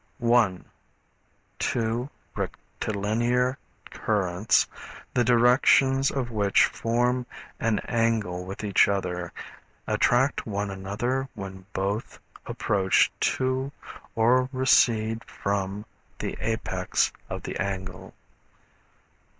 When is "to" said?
13.19-13.71